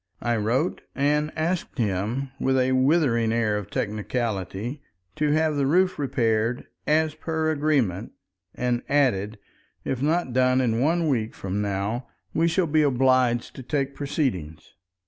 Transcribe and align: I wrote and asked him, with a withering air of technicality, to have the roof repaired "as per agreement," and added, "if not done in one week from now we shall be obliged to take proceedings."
I 0.23 0.35
wrote 0.35 0.81
and 0.95 1.31
asked 1.37 1.77
him, 1.77 2.31
with 2.39 2.57
a 2.57 2.71
withering 2.71 3.31
air 3.31 3.55
of 3.55 3.69
technicality, 3.69 4.81
to 5.17 5.29
have 5.33 5.55
the 5.55 5.67
roof 5.67 5.99
repaired 5.99 6.65
"as 6.87 7.13
per 7.13 7.51
agreement," 7.51 8.11
and 8.55 8.81
added, 8.89 9.37
"if 9.85 10.01
not 10.01 10.33
done 10.33 10.59
in 10.59 10.79
one 10.81 11.07
week 11.07 11.35
from 11.35 11.61
now 11.61 12.07
we 12.33 12.47
shall 12.47 12.65
be 12.65 12.81
obliged 12.81 13.55
to 13.57 13.61
take 13.61 13.93
proceedings." 13.93 14.73